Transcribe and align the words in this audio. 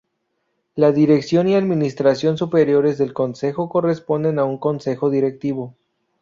La 0.73 0.91
dirección 0.91 1.47
y 1.47 1.53
administración 1.53 2.35
superiores 2.35 2.97
del 2.97 3.13
Consejo 3.13 3.69
corresponden 3.69 4.39
a 4.39 4.45
un 4.45 4.57
Consejo 4.57 5.11
Directivo. 5.11 5.75